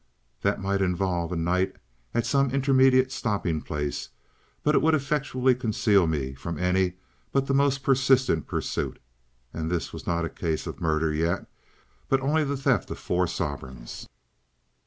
[0.41, 1.75] That might involve a night
[2.15, 4.09] at some intermediate stopping place
[4.63, 6.93] but it would effectually conceal me from any
[7.31, 8.97] but the most persistent pursuit.
[9.53, 11.45] And this was not a case of murder yet,
[12.09, 14.07] but only the theft of four sovereigns.